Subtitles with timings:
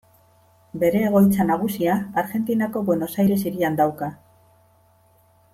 [0.83, 4.13] Bere egoitza nagusia Argentinako Buenos Aires hirian dauka.